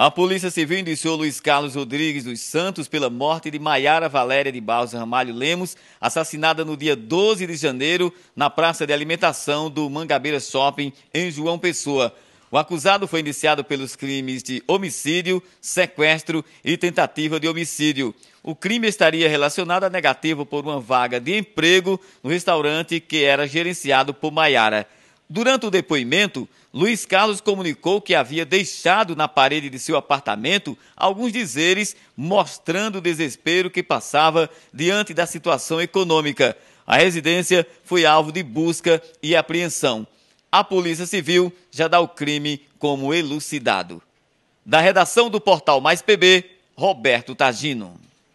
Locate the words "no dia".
6.64-6.94